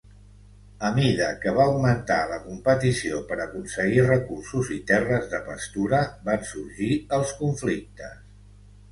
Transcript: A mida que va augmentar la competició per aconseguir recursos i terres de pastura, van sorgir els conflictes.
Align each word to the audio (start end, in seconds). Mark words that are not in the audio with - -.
A 0.87 0.89
mida 0.93 1.25
que 1.41 1.51
va 1.57 1.65
augmentar 1.71 2.15
la 2.29 2.37
competició 2.45 3.19
per 3.31 3.37
aconseguir 3.43 4.05
recursos 4.07 4.71
i 4.77 4.77
terres 4.93 5.27
de 5.35 5.41
pastura, 5.51 5.99
van 6.31 6.47
sorgir 6.53 6.89
els 7.19 7.35
conflictes. 7.43 8.17